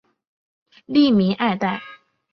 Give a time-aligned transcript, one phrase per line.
[0.87, 1.79] 吏民爱戴。